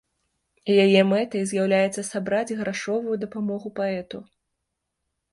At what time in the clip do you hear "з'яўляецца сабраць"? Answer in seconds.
1.51-2.55